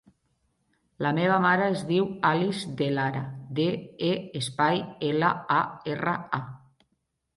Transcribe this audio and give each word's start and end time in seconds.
La 1.05 1.09
meva 1.17 1.35
mare 1.43 1.67
es 1.73 1.83
diu 1.91 2.07
Alice 2.29 2.73
De 2.81 2.87
Lara: 2.95 3.21
de, 3.61 3.67
e, 4.11 4.11
espai, 4.43 4.83
ela, 5.11 5.31
a, 5.61 5.63
erra, 5.97 6.17
a. 6.41 6.89